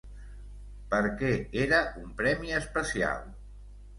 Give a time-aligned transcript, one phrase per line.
[0.93, 1.33] Per què
[1.65, 3.23] era un premi especial?